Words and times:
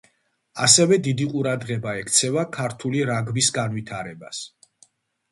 ასევე 0.67 0.97
დიდი 1.07 1.25
ყურადღება 1.33 1.93
ექცევა 1.99 2.45
ქართული 2.55 3.03
რაგბის 3.09 3.51
განვითარებას. 3.59 4.41